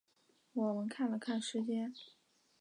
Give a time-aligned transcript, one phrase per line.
[0.53, 1.93] 我们看了看时间